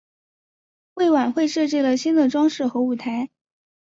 [0.95, 3.29] 为晚会设计了新的装饰和舞台。